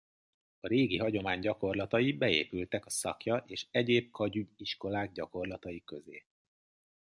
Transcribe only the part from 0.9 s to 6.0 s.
hagyomány gyakorlatai beépültek a szakja és egyéb kagyü iskolák gyakorlatai